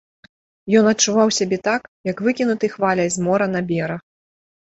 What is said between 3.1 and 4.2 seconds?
з мора на бераг.